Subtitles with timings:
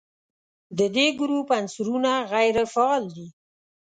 [0.77, 3.27] د دې ګروپ عنصرونه غیر فعال دي.